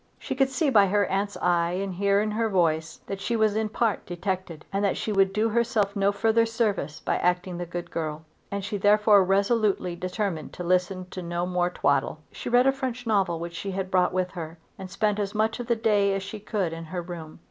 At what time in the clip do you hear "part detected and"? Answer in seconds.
3.69-4.83